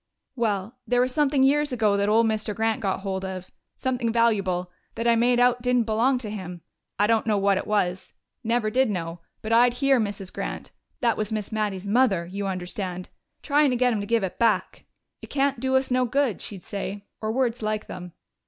"Well, 0.35 0.77
there 0.87 0.99
was 0.99 1.13
something 1.13 1.43
years 1.43 1.71
ago 1.71 1.95
that 1.95 2.09
old 2.09 2.25
Mr. 2.25 2.55
Grant 2.55 2.81
got 2.81 3.01
hold 3.01 3.23
of 3.23 3.51
something 3.75 4.11
valuable 4.11 4.71
that 4.95 5.07
I 5.07 5.15
made 5.15 5.39
out 5.39 5.61
didn't 5.61 5.83
belong 5.83 6.17
to 6.21 6.31
him. 6.31 6.61
I 6.97 7.05
don't 7.05 7.27
know 7.27 7.37
what 7.37 7.59
it 7.59 7.67
was 7.67 8.11
never 8.43 8.71
did 8.71 8.89
know 8.89 9.19
but 9.43 9.53
I'd 9.53 9.75
hear 9.75 9.99
Mrs. 9.99 10.33
Grant 10.33 10.71
that 11.01 11.17
was 11.17 11.31
Miss 11.31 11.51
Mattie's 11.51 11.85
mother, 11.85 12.25
you 12.25 12.47
understand 12.47 13.09
tryin' 13.43 13.69
to 13.69 13.77
get 13.77 13.93
him 13.93 13.99
to 14.01 14.07
give 14.07 14.23
it 14.23 14.39
back. 14.39 14.85
'It 15.21 15.27
can't 15.29 15.59
do 15.59 15.75
us 15.75 15.91
no 15.91 16.05
good,' 16.05 16.41
she'd 16.41 16.63
say 16.63 17.05
or 17.21 17.31
words 17.31 17.61
like 17.61 17.85
them. 17.85 18.13